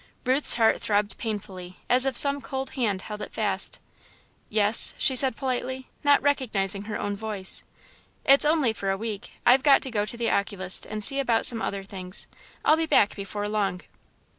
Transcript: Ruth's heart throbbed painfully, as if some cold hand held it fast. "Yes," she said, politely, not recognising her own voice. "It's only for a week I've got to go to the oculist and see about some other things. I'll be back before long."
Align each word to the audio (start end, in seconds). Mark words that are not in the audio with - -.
Ruth's 0.25 0.55
heart 0.55 0.81
throbbed 0.81 1.15
painfully, 1.19 1.77
as 1.87 2.07
if 2.07 2.17
some 2.17 2.41
cold 2.41 2.71
hand 2.71 3.03
held 3.03 3.21
it 3.21 3.33
fast. 3.33 3.77
"Yes," 4.49 4.95
she 4.97 5.15
said, 5.15 5.35
politely, 5.35 5.89
not 6.03 6.19
recognising 6.23 6.85
her 6.85 6.99
own 6.99 7.15
voice. 7.15 7.63
"It's 8.25 8.43
only 8.43 8.73
for 8.73 8.89
a 8.89 8.97
week 8.97 9.33
I've 9.45 9.61
got 9.61 9.83
to 9.83 9.91
go 9.91 10.03
to 10.05 10.17
the 10.17 10.31
oculist 10.31 10.87
and 10.87 11.03
see 11.03 11.19
about 11.19 11.45
some 11.45 11.61
other 11.61 11.83
things. 11.83 12.25
I'll 12.65 12.77
be 12.77 12.87
back 12.87 13.15
before 13.15 13.47
long." 13.47 13.81